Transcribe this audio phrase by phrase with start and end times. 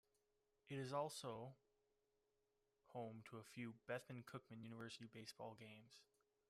[0.67, 1.53] It is also
[2.87, 6.01] home to a few of Bethune-Cookman University basketball games.